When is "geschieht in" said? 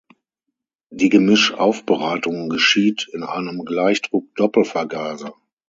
2.49-3.21